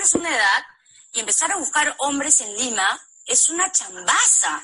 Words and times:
cumples 0.00 0.14
una 0.14 0.30
edad 0.30 0.64
y 1.12 1.20
empezar 1.20 1.52
a 1.52 1.56
buscar 1.56 1.94
hombres 1.98 2.40
en 2.40 2.56
Lima 2.56 2.98
es 3.26 3.48
una 3.50 3.70
chambaza. 3.70 4.62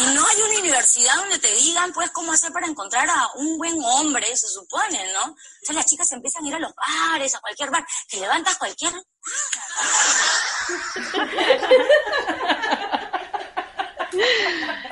Y 0.00 0.14
no 0.14 0.26
hay 0.26 0.42
una 0.42 0.58
universidad 0.58 1.16
donde 1.16 1.38
te 1.38 1.54
digan, 1.54 1.92
pues, 1.92 2.10
cómo 2.10 2.32
hacer 2.32 2.52
para 2.52 2.66
encontrar 2.66 3.08
a 3.08 3.28
un 3.36 3.56
buen 3.58 3.78
hombre, 3.82 4.26
se 4.36 4.48
supone, 4.48 4.98
¿no? 5.12 5.36
Entonces 5.60 5.76
las 5.76 5.86
chicas 5.86 6.10
empiezan 6.12 6.44
a 6.44 6.48
ir 6.48 6.54
a 6.56 6.58
los 6.58 6.72
bares, 6.74 7.34
a 7.34 7.40
cualquier 7.40 7.70
bar, 7.70 7.86
te 8.08 8.18
levantas 8.18 8.58
cualquier... 8.58 8.92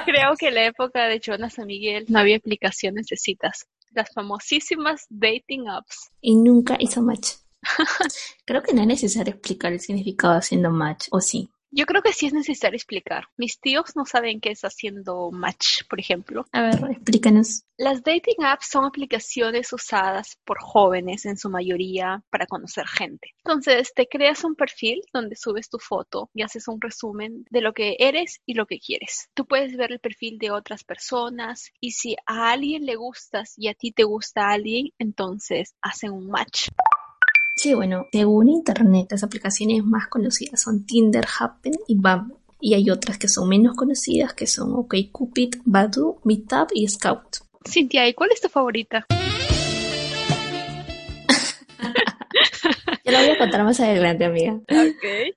Creo 0.07 0.35
que 0.39 0.49
en 0.49 0.55
la 0.55 0.65
época 0.65 1.07
de 1.07 1.21
Jonas 1.21 1.59
y 1.59 1.63
Miguel 1.63 2.07
no 2.09 2.21
había 2.21 2.37
aplicaciones 2.37 3.07
de 3.07 3.17
citas. 3.17 3.67
Las 3.91 4.09
famosísimas 4.15 5.05
dating 5.11 5.69
apps. 5.69 6.11
Y 6.21 6.37
nunca 6.37 6.77
hizo 6.79 7.03
match. 7.03 7.40
Creo 8.47 8.63
que 8.63 8.73
no 8.73 8.83
es 8.83 8.87
necesario 8.87 9.35
explicar 9.35 9.73
el 9.73 9.81
significado 9.81 10.35
haciendo 10.35 10.71
match, 10.71 11.09
¿o 11.11 11.21
sí? 11.21 11.51
Yo 11.73 11.87
creo 11.87 12.03
que 12.03 12.13
sí 12.13 12.27
es 12.27 12.33
necesario 12.33 12.77
explicar. 12.77 13.27
Mis 13.37 13.61
tíos 13.61 13.95
no 13.95 14.05
saben 14.05 14.41
qué 14.41 14.51
es 14.51 14.63
haciendo 14.63 15.31
match, 15.31 15.83
por 15.89 16.01
ejemplo. 16.01 16.45
A 16.51 16.63
ver, 16.63 16.91
explícanos. 16.91 17.63
Las 17.79 18.03
dating 18.03 18.43
apps 18.45 18.67
son 18.71 18.85
aplicaciones 18.85 19.73
usadas 19.73 20.37
por 20.45 20.61
jóvenes 20.61 21.27
en 21.27 21.37
su 21.37 21.49
mayoría 21.49 22.25
para 22.29 22.47
conocer 22.47 22.87
gente. 22.89 23.35
Entonces, 23.45 23.93
te 23.95 24.09
creas 24.09 24.43
un 24.43 24.57
perfil 24.57 25.01
donde 25.13 25.37
subes 25.37 25.69
tu 25.69 25.79
foto 25.79 26.29
y 26.35 26.43
haces 26.43 26.67
un 26.67 26.81
resumen 26.81 27.45
de 27.51 27.61
lo 27.61 27.73
que 27.73 27.97
eres 28.01 28.41
y 28.47 28.55
lo 28.55 28.67
que 28.67 28.81
quieres. 28.81 29.29
Tú 29.35 29.47
puedes 29.47 29.77
ver 29.77 29.93
el 29.93 30.01
perfil 30.01 30.39
de 30.39 30.51
otras 30.51 30.83
personas 30.83 31.71
y 31.81 31.93
si 31.93 32.17
a 32.27 32.51
alguien 32.51 32.85
le 32.85 32.97
gustas 32.97 33.55
y 33.57 33.69
a 33.69 33.75
ti 33.75 33.93
te 33.93 34.03
gusta 34.03 34.51
alguien, 34.51 34.89
entonces 34.99 35.77
hacen 35.81 36.11
un 36.11 36.27
match. 36.27 36.69
Sí, 37.63 37.75
bueno, 37.75 38.07
según 38.11 38.49
internet, 38.49 39.09
las 39.11 39.23
aplicaciones 39.23 39.85
más 39.85 40.09
conocidas 40.09 40.63
son 40.63 40.87
Tinder, 40.87 41.27
Happen 41.39 41.75
y 41.87 41.95
Bumble. 41.95 42.39
Y 42.59 42.73
hay 42.73 42.89
otras 42.89 43.19
que 43.19 43.29
son 43.29 43.51
menos 43.51 43.77
conocidas, 43.77 44.33
que 44.33 44.47
son 44.47 44.73
OkCupid, 44.73 45.57
Badoo, 45.67 46.23
Meetup 46.25 46.71
y 46.73 46.89
Scout. 46.89 47.37
Cintia, 47.69 48.09
¿y 48.09 48.15
cuál 48.15 48.31
es 48.33 48.41
tu 48.41 48.49
favorita? 48.49 49.05
Te 53.11 53.17
lo 53.17 53.23
voy 53.25 53.35
a 53.35 53.39
contar 53.39 53.65
más 53.65 53.81
adelante, 53.81 54.25
amiga. 54.25 54.55
Ok. 54.55 55.35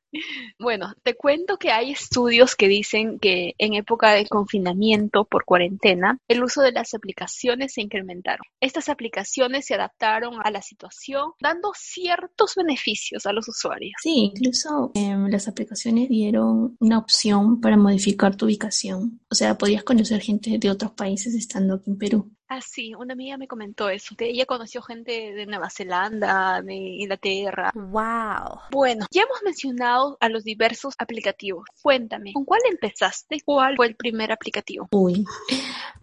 Bueno, 0.60 0.94
te 1.02 1.16
cuento 1.16 1.58
que 1.58 1.72
hay 1.72 1.92
estudios 1.92 2.56
que 2.56 2.68
dicen 2.68 3.18
que 3.18 3.56
en 3.58 3.74
época 3.74 4.14
de 4.14 4.28
confinamiento 4.28 5.26
por 5.26 5.44
cuarentena, 5.44 6.20
el 6.28 6.44
uso 6.44 6.62
de 6.62 6.72
las 6.72 6.94
aplicaciones 6.94 7.74
se 7.74 7.82
incrementaron. 7.82 8.44
Estas 8.62 8.90
aplicaciones 8.90 9.66
se 9.66 9.74
adaptaron 9.74 10.36
a 10.44 10.52
la 10.52 10.62
situación, 10.62 11.32
dando 11.42 11.72
ciertos 11.76 12.54
beneficios 12.56 13.26
a 13.26 13.34
los 13.34 13.50
usuarios. 13.50 13.94
Sí, 14.04 14.32
incluso 14.36 14.92
em, 14.94 15.28
las 15.30 15.48
aplicaciones 15.48 16.10
dieron 16.10 16.78
una 16.80 17.00
opción 17.00 17.60
para 17.60 17.76
modificar 17.76 18.36
tu 18.36 18.46
ubicación. 18.46 19.20
O 19.32 19.36
sea, 19.36 19.58
podías 19.58 19.84
conocer 19.84 20.22
gente 20.22 20.60
de 20.60 20.70
otros 20.70 20.92
países 20.92 21.34
estando 21.34 21.74
aquí 21.74 21.90
en 21.90 21.98
Perú. 21.98 22.32
Ah, 22.50 22.60
sí, 22.62 22.94
una 22.94 23.14
amiga 23.14 23.38
me 23.38 23.48
comentó 23.48 23.90
eso. 23.90 24.16
Que 24.16 24.30
ella 24.30 24.46
conoció 24.46 24.82
gente 24.82 25.34
de 25.34 25.46
Nueva 25.46 25.70
Zelanda, 25.70 26.62
de 26.62 26.76
Inglaterra. 26.76 27.72
¡Wow! 27.74 28.60
Bueno, 28.72 29.06
ya 29.12 29.24
hemos 29.24 29.42
mencionado 29.44 30.18
a 30.20 30.30
los 30.30 30.44
diversos 30.44 30.94
aplicativos. 30.98 31.66
Cuéntame, 31.82 32.34
¿con 32.34 32.46
cuál 32.46 32.62
empezaste? 32.70 33.38
¿Cuál 33.44 33.76
fue 33.76 33.88
el 33.88 33.96
primer 33.96 34.32
aplicativo? 34.32 34.88
Uy, 34.92 35.26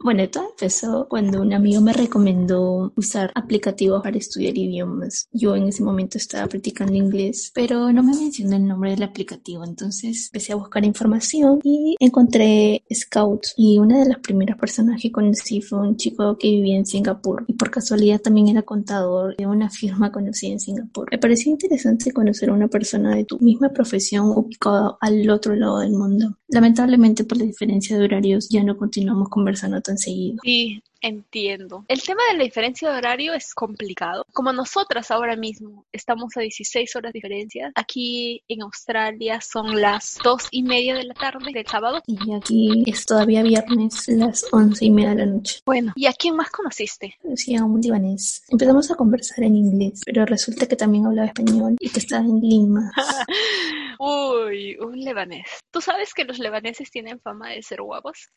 bueno, 0.03 0.29
todo 0.31 0.51
empezó 0.51 1.07
cuando 1.09 1.43
un 1.43 1.53
amigo 1.53 1.81
me 1.83 1.93
recomendó 1.93 2.93
usar 2.97 3.31
aplicativos 3.35 4.03
para 4.03 4.17
estudiar 4.17 4.57
idiomas. 4.57 5.29
Yo 5.33 5.55
en 5.57 5.69
ese 5.69 5.85
momento 5.85 6.19
estaba 6.19 6.47
practicando 6.47 6.95
inglés, 6.95 7.53
pero 7.55 7.93
no 7.93 8.03
me 8.03 8.17
mencionó 8.17 8.57
el 8.57 8.67
nombre 8.67 8.91
del 8.91 9.03
aplicativo. 9.03 9.65
Entonces 9.65 10.31
empecé 10.33 10.53
a 10.53 10.57
buscar 10.57 10.85
información 10.85 11.61
y 11.63 11.97
encontré 12.01 12.83
Scout. 12.93 13.49
Y 13.57 13.79
una 13.79 13.99
de 14.01 14.09
las 14.09 14.19
primeras 14.19 14.59
personas 14.59 15.01
que 15.01 15.13
conocí 15.13 15.61
fue 15.61 15.81
un 15.81 15.97
chico 15.97 16.30
que 16.39 16.51
vivía 16.51 16.77
en 16.77 16.87
Singapur 16.87 17.45
y 17.47 17.55
por 17.55 17.71
casualidad 17.71 18.21
también 18.21 18.49
era 18.49 18.63
contador 18.63 19.37
de 19.37 19.47
una 19.47 19.71
firma 19.71 20.13
conocida 20.13 20.53
en 20.53 20.61
Singapur. 20.61 21.09
Me 21.11 21.19
pareció 21.19 21.51
interesante 21.51 22.13
conocer 22.13 22.51
a 22.51 22.55
una 22.55 22.69
persona 22.69 23.15
de 23.15 23.25
tu 23.25 23.39
misma 23.39 23.71
profesión 23.71 24.33
ubicada 24.35 24.97
al 25.01 25.29
otro 25.31 25.55
lado 25.55 25.81
del 25.81 25.93
mundo. 25.93 26.37
Lamentablemente 26.49 27.25
por 27.25 27.39
la 27.39 27.45
diferencia 27.45 27.99
de 27.99 28.05
horarios 28.05 28.49
ya 28.49 28.63
no 28.63 28.77
continuamos 28.77 29.29
conversando 29.29 29.81
tan 29.81 29.99
seguido. 29.99 30.39
Sí, 30.43 30.83
Entiendo. 31.03 31.84
El 31.88 32.03
tema 32.03 32.22
de 32.31 32.38
la 32.38 32.44
diferencia 32.44 32.91
de 32.91 32.99
horario 32.99 33.33
es 33.33 33.55
complicado. 33.55 34.27
Como 34.33 34.53
nosotras 34.53 35.11
ahora 35.11 35.34
mismo 35.34 35.87
estamos 35.93 36.37
a 36.37 36.41
16 36.41 36.94
horas 36.97 37.12
de 37.12 37.19
diferencia, 37.19 37.72
aquí 37.75 38.43
en 38.49 38.62
Australia 38.62 39.41
son 39.41 39.81
las 39.81 40.19
dos 40.22 40.49
y 40.50 40.62
media 40.62 40.94
de 40.94 41.05
la 41.05 41.15
tarde 41.15 41.53
del 41.53 41.66
sábado. 41.66 42.03
Y 42.06 42.33
aquí 42.34 42.84
es 42.87 43.06
todavía 43.06 43.43
viernes, 43.43 44.09
las 44.09 44.47
once 44.53 44.84
y 44.84 44.91
media 44.91 45.11
de 45.11 45.16
la 45.16 45.27
noche. 45.27 45.61
Bueno, 45.65 45.93
¿y 45.97 46.06
a 46.06 46.12
quién 46.12 46.37
más 46.37 46.50
conociste? 46.50 47.17
Sí, 47.34 47.56
a 47.56 47.65
un 47.65 47.81
libanés. 47.81 48.43
Empezamos 48.49 48.91
a 48.91 48.94
conversar 48.94 49.44
en 49.44 49.56
inglés, 49.56 50.03
pero 50.05 50.27
resulta 50.27 50.67
que 50.67 50.77
también 50.77 51.06
hablaba 51.06 51.28
español 51.28 51.77
y 51.81 51.88
que 51.88 51.99
estaba 51.99 52.25
en 52.25 52.41
Lima. 52.41 52.91
Uy, 53.99 54.77
un 54.77 54.99
libanés. 54.99 55.47
¿Tú 55.71 55.81
sabes 55.81 56.15
que 56.15 56.25
los 56.25 56.38
libaneses 56.38 56.91
tienen 56.91 57.21
fama 57.21 57.50
de 57.50 57.62
ser 57.62 57.82
guapos? 57.82 58.31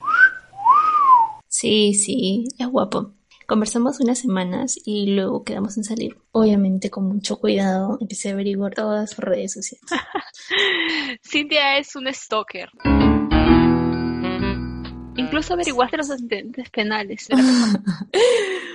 Sí, 1.64 1.94
sí, 1.94 2.50
es 2.58 2.68
guapo. 2.68 3.14
Conversamos 3.48 4.02
unas 4.02 4.20
semanas 4.20 4.78
y 4.84 5.16
luego 5.16 5.46
quedamos 5.46 5.78
en 5.78 5.86
salir. 5.86 6.18
Obviamente 6.34 6.90
con 6.90 7.08
mucho 7.08 7.38
cuidado 7.38 7.98
empecé 8.02 8.28
a 8.28 8.32
averiguar 8.34 8.74
todas 8.74 9.12
sus 9.12 9.20
redes 9.20 9.54
sociales. 9.54 9.86
Cintia 11.24 11.78
es 11.78 11.96
un 11.96 12.14
stalker. 12.14 12.70
Incluso 15.16 15.54
averiguaste 15.54 15.96
los 15.96 16.12
antecedentes 16.12 16.70
penales. 16.70 17.30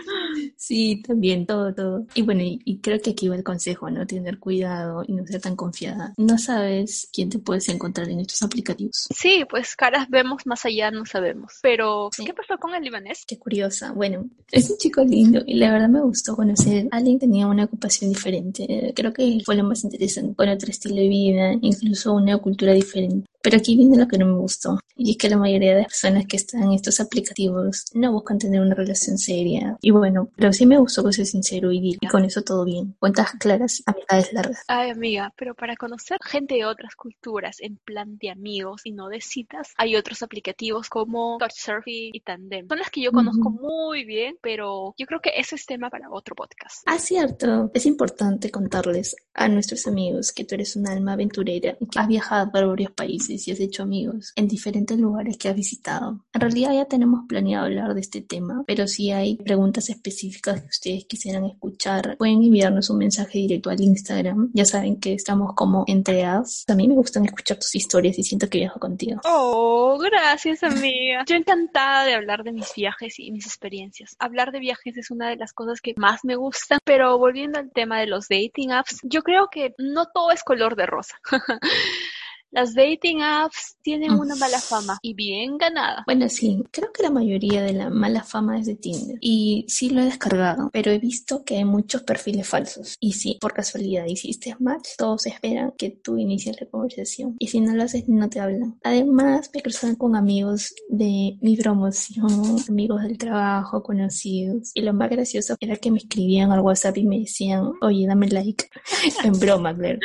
Sí, 0.68 1.00
también, 1.00 1.46
todo, 1.46 1.72
todo. 1.74 2.06
Y 2.14 2.20
bueno, 2.20 2.42
y, 2.44 2.78
creo 2.82 3.00
que 3.00 3.12
aquí 3.12 3.26
va 3.26 3.36
el 3.36 3.42
consejo, 3.42 3.88
¿no? 3.88 4.06
Tener 4.06 4.38
cuidado 4.38 5.02
y 5.06 5.14
no 5.14 5.26
ser 5.26 5.40
tan 5.40 5.56
confiada. 5.56 6.12
No 6.18 6.36
sabes 6.36 7.08
quién 7.10 7.30
te 7.30 7.38
puedes 7.38 7.70
encontrar 7.70 8.10
en 8.10 8.20
estos 8.20 8.42
aplicativos. 8.42 9.08
Sí, 9.16 9.46
pues 9.48 9.74
caras 9.74 10.10
vemos, 10.10 10.44
más 10.44 10.66
allá 10.66 10.90
no 10.90 11.06
sabemos. 11.06 11.54
Pero, 11.62 12.10
¿qué 12.14 12.34
pasó 12.34 12.58
con 12.60 12.74
el 12.74 12.82
libanés? 12.82 13.24
Qué 13.26 13.38
curiosa. 13.38 13.92
Bueno, 13.92 14.28
es 14.52 14.68
un 14.68 14.76
chico 14.76 15.02
lindo 15.02 15.40
y 15.46 15.54
la 15.54 15.72
verdad 15.72 15.88
me 15.88 16.02
gustó 16.02 16.36
conocer. 16.36 16.86
Alguien 16.90 17.18
tenía 17.18 17.46
una 17.46 17.64
ocupación 17.64 18.10
diferente. 18.10 18.92
Creo 18.94 19.14
que 19.14 19.38
fue 19.46 19.56
lo 19.56 19.64
más 19.64 19.84
interesante. 19.84 20.34
Con 20.36 20.50
otro 20.50 20.68
estilo 20.68 20.96
de 20.96 21.08
vida, 21.08 21.54
incluso 21.62 22.12
una 22.12 22.36
cultura 22.36 22.74
diferente. 22.74 23.26
Pero 23.40 23.56
aquí 23.56 23.76
viene 23.76 23.96
lo 23.96 24.08
que 24.08 24.18
no 24.18 24.26
me 24.26 24.34
gustó, 24.34 24.78
y 24.96 25.12
es 25.12 25.16
que 25.16 25.30
la 25.30 25.36
mayoría 25.36 25.70
de 25.70 25.82
las 25.82 25.86
personas 25.86 26.26
que 26.26 26.36
están 26.36 26.64
en 26.64 26.72
estos 26.72 26.98
aplicativos 26.98 27.84
no 27.94 28.12
buscan 28.12 28.38
tener 28.38 28.60
una 28.60 28.74
relación 28.74 29.16
seria. 29.16 29.76
Y 29.80 29.90
bueno, 29.90 30.28
pero 30.36 30.52
sí 30.58 30.66
me 30.66 30.78
gustó 30.78 31.04
que 31.04 31.12
sea 31.12 31.24
sincero 31.24 31.72
y, 31.72 31.96
y 32.00 32.06
con 32.08 32.24
eso 32.24 32.42
todo 32.42 32.64
bien. 32.64 32.96
Cuentas 32.98 33.32
claras, 33.38 33.82
amistades 33.86 34.32
largas. 34.32 34.64
Ay, 34.66 34.90
amiga, 34.90 35.32
pero 35.36 35.54
para 35.54 35.76
conocer 35.76 36.18
gente 36.24 36.56
de 36.56 36.64
otras 36.64 36.96
culturas 36.96 37.58
en 37.60 37.76
plan 37.76 38.18
de 38.18 38.30
amigos 38.30 38.82
y 38.84 38.92
no 38.92 39.08
de 39.08 39.20
citas, 39.20 39.72
hay 39.76 39.94
otros 39.94 40.22
aplicativos 40.22 40.88
como 40.88 41.38
Couchsurfing 41.38 42.10
y 42.12 42.20
Tandem. 42.20 42.66
Son 42.68 42.78
las 42.78 42.90
que 42.90 43.02
yo 43.02 43.12
conozco 43.12 43.50
muy 43.50 44.04
bien, 44.04 44.36
pero 44.42 44.94
yo 44.98 45.06
creo 45.06 45.20
que 45.20 45.30
eso 45.36 45.54
es 45.54 45.64
tema 45.64 45.90
para 45.90 46.10
otro 46.10 46.34
podcast. 46.34 46.82
Ah, 46.86 46.98
cierto. 46.98 47.70
Es 47.72 47.86
importante 47.86 48.50
contarles 48.50 49.14
a 49.34 49.48
nuestros 49.48 49.86
amigos 49.86 50.32
que 50.32 50.44
tú 50.44 50.56
eres 50.56 50.74
un 50.74 50.88
alma 50.88 51.12
aventurera 51.12 51.76
y 51.78 51.86
que 51.86 52.00
has 52.00 52.08
viajado 52.08 52.50
por 52.50 52.66
varios 52.66 52.90
países 52.90 53.46
y 53.46 53.52
has 53.52 53.60
hecho 53.60 53.84
amigos 53.84 54.32
en 54.34 54.48
diferentes 54.48 54.98
lugares 54.98 55.38
que 55.38 55.48
has 55.48 55.54
visitado. 55.54 56.24
En 56.32 56.40
realidad 56.40 56.72
ya 56.74 56.86
tenemos 56.86 57.20
planeado 57.28 57.66
hablar 57.66 57.94
de 57.94 58.00
este 58.00 58.22
tema, 58.22 58.64
pero 58.66 58.88
si 58.88 59.12
hay 59.12 59.36
preguntas 59.36 59.88
específicas 59.88 60.47
que 60.54 60.68
ustedes 60.68 61.04
quisieran 61.06 61.44
escuchar, 61.44 62.16
pueden 62.18 62.42
enviarnos 62.42 62.90
un 62.90 62.98
mensaje 62.98 63.38
directo 63.38 63.70
al 63.70 63.80
Instagram. 63.80 64.50
Ya 64.54 64.64
saben 64.64 65.00
que 65.00 65.14
estamos 65.14 65.54
como 65.54 65.84
entreados. 65.86 66.64
A 66.68 66.74
mí 66.74 66.88
me 66.88 66.94
gustan 66.94 67.24
escuchar 67.24 67.58
tus 67.58 67.74
historias 67.74 68.18
y 68.18 68.22
siento 68.22 68.48
que 68.48 68.58
viajo 68.58 68.80
contigo. 68.80 69.20
Oh, 69.24 69.98
gracias 69.98 70.62
amiga. 70.62 71.24
Yo 71.26 71.36
encantada 71.36 72.04
de 72.04 72.14
hablar 72.14 72.44
de 72.44 72.52
mis 72.52 72.72
viajes 72.74 73.18
y 73.18 73.30
mis 73.30 73.46
experiencias. 73.46 74.16
Hablar 74.18 74.52
de 74.52 74.60
viajes 74.60 74.96
es 74.96 75.10
una 75.10 75.28
de 75.28 75.36
las 75.36 75.52
cosas 75.52 75.80
que 75.80 75.94
más 75.96 76.24
me 76.24 76.36
gustan, 76.36 76.78
pero 76.84 77.18
volviendo 77.18 77.58
al 77.58 77.70
tema 77.70 78.00
de 78.00 78.06
los 78.06 78.28
dating 78.28 78.72
apps, 78.72 78.98
yo 79.02 79.22
creo 79.22 79.48
que 79.50 79.74
no 79.78 80.06
todo 80.06 80.30
es 80.30 80.42
color 80.42 80.76
de 80.76 80.86
rosa. 80.86 81.16
Las 82.50 82.74
dating 82.74 83.20
apps 83.22 83.76
tienen 83.82 84.12
una 84.12 84.34
mala 84.36 84.58
fama 84.58 84.98
y 85.02 85.14
bien 85.14 85.58
ganada. 85.58 86.02
Bueno, 86.06 86.28
sí, 86.28 86.62
creo 86.70 86.90
que 86.92 87.02
la 87.02 87.10
mayoría 87.10 87.62
de 87.62 87.74
la 87.74 87.90
mala 87.90 88.22
fama 88.22 88.58
es 88.58 88.66
de 88.66 88.74
Tinder. 88.74 89.18
Y 89.20 89.66
sí 89.68 89.90
lo 89.90 90.00
he 90.00 90.06
descargado, 90.06 90.70
pero 90.72 90.90
he 90.90 90.98
visto 90.98 91.44
que 91.44 91.56
hay 91.56 91.64
muchos 91.64 92.02
perfiles 92.02 92.48
falsos. 92.48 92.96
Y 93.00 93.12
si 93.12 93.34
por 93.40 93.52
casualidad 93.52 94.06
hiciste 94.06 94.56
match, 94.60 94.88
todos 94.96 95.26
esperan 95.26 95.72
que 95.76 95.90
tú 95.90 96.16
inicies 96.16 96.58
la 96.60 96.66
conversación. 96.68 97.36
Y 97.38 97.48
si 97.48 97.60
no 97.60 97.74
lo 97.74 97.82
haces, 97.82 98.08
no 98.08 98.30
te 98.30 98.40
hablan. 98.40 98.78
Además, 98.82 99.50
me 99.54 99.60
cruzan 99.60 99.96
con 99.96 100.16
amigos 100.16 100.74
de 100.88 101.36
mi 101.42 101.56
promoción, 101.56 102.56
amigos 102.68 103.02
del 103.02 103.18
trabajo, 103.18 103.82
conocidos. 103.82 104.70
Y 104.72 104.80
lo 104.80 104.94
más 104.94 105.10
gracioso 105.10 105.56
era 105.60 105.76
que 105.76 105.90
me 105.90 105.98
escribían 105.98 106.50
al 106.52 106.60
WhatsApp 106.60 106.96
y 106.96 107.06
me 107.06 107.18
decían, 107.20 107.72
oye, 107.82 108.06
dame 108.06 108.28
like. 108.28 108.68
en 109.24 109.32
broma, 109.38 109.76
claro. 109.76 109.98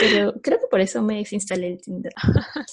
Pero 0.00 0.34
creo 0.42 0.58
que 0.58 0.66
por 0.68 0.80
eso 0.80 1.02
me 1.02 1.18
desinstalé 1.18 1.67
el 1.68 1.80
Tinder. 1.80 2.12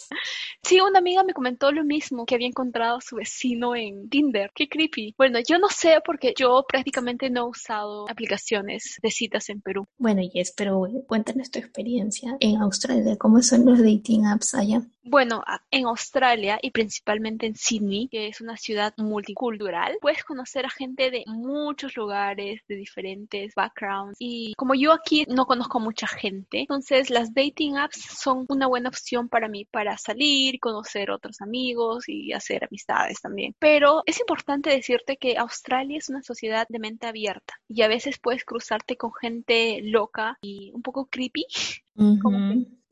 sí, 0.63 0.80
una 0.81 1.00
amiga 1.00 1.24
me 1.24 1.33
comentó 1.33 1.71
lo 1.71 1.83
mismo, 1.83 2.25
que 2.25 2.36
había 2.36 2.47
encontrado 2.47 2.97
a 2.97 3.01
su 3.01 3.18
vecino 3.18 3.75
en 3.75 4.09
Tinder. 4.09 4.51
Qué 4.53 4.68
creepy. 4.68 5.15
Bueno, 5.18 5.39
yo 5.47 5.57
no 5.59 5.69
sé 5.69 6.00
porque 6.06 6.33
yo 6.38 6.65
prácticamente 6.68 7.30
no 7.30 7.42
he 7.42 7.50
usado 7.50 8.09
aplicaciones 8.09 8.97
de 9.01 9.12
citas 9.12 9.50
en 9.50 9.62
Perú. 9.62 9.88
Bueno, 9.97 10.21
Yes, 10.21 10.53
pero 10.56 10.88
cuéntanos 11.07 11.51
tu 11.51 11.59
experiencia 11.59 12.38
en 12.39 12.57
Australia. 12.57 13.15
¿Cómo 13.18 13.42
son 13.42 13.65
los 13.65 13.80
dating 13.80 14.25
apps 14.25 14.56
allá? 14.56 14.81
Bueno, 15.07 15.44
en 15.69 15.86
Australia 15.86 16.57
y 16.60 16.72
principalmente 16.72 17.46
en 17.46 17.54
Sydney, 17.54 18.07
que 18.07 18.28
es 18.28 18.42
una 18.42 18.57
ciudad 18.57 18.92
multicultural, 18.98 20.00
puedes 20.02 20.24
conocer 20.24 20.66
a 20.66 20.69
gente 20.72 21.12
de 21.12 21.24
muchos 21.28 21.96
lugares, 21.96 22.62
de 22.68 22.75
diferentes 22.75 23.54
backgrounds. 23.54 24.16
Y 24.18 24.56
como 24.56 24.74
yo 24.74 24.92
aquí 24.92 25.24
no 25.28 25.46
conozco 25.46 25.80
mucha 25.80 26.07
gente, 26.07 26.62
entonces 26.62 27.12
las 27.12 27.36
dating 27.36 27.78
apps 27.78 28.02
son 28.19 28.48
una 28.50 28.66
buena 28.66 28.90
opción 28.90 29.30
para 29.30 29.48
mí 29.48 29.66
para 29.66 29.96
salir, 30.00 30.60
conocer 30.60 31.12
otros 31.12 31.40
amigos 31.40 32.10
y 32.10 32.34
hacer 32.34 32.63
amistades 32.63 33.22
también. 33.22 33.54
Pero 33.60 34.02
es 34.07 34.19
importante 34.19 34.72
decirte 34.72 35.18
que 35.18 35.38
Australia 35.38 36.00
es 36.00 36.10
una 36.10 36.24
sociedad 36.24 36.66
de 36.68 36.80
mente 36.80 37.06
abierta 37.06 37.54
y 37.68 37.84
a 37.84 37.88
veces 37.88 38.18
puedes 38.18 38.44
cruzarte 38.44 38.98
con 38.98 39.13
gente 39.13 39.81
loca 39.84 40.40
y 40.42 40.72
un 40.74 40.81
poco 40.81 41.06
creepy. 41.06 41.46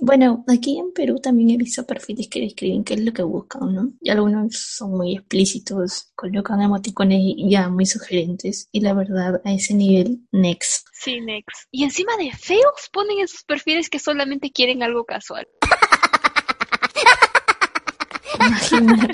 Bueno, 0.05 0.43
aquí 0.49 0.79
en 0.79 0.91
Perú 0.91 1.19
también 1.19 1.51
he 1.51 1.57
visto 1.57 1.85
perfiles 1.85 2.27
que 2.27 2.41
describen 2.41 2.83
qué 2.83 2.95
es 2.95 2.99
lo 3.05 3.13
que 3.13 3.23
buscan, 3.23 3.73
¿no? 3.73 3.93
Y 4.01 4.09
algunos 4.09 4.57
son 4.57 4.97
muy 4.97 5.15
explícitos, 5.15 6.11
colocan 6.15 6.61
emoticones 6.61 7.21
ya 7.37 7.69
muy 7.69 7.85
sugerentes. 7.85 8.67
Y 8.71 8.81
la 8.81 8.93
verdad, 8.93 9.41
a 9.45 9.53
ese 9.53 9.73
nivel, 9.73 10.19
next. 10.31 10.87
Sí, 10.91 11.21
next. 11.21 11.67
Y 11.71 11.85
encima 11.85 12.17
de 12.17 12.31
feos 12.31 12.89
ponen 12.91 13.19
en 13.19 13.27
sus 13.27 13.43
perfiles 13.43 13.89
que 13.89 13.99
solamente 13.99 14.51
quieren 14.51 14.83
algo 14.83 15.05
casual. 15.05 15.47
Imagínate. 18.35 19.07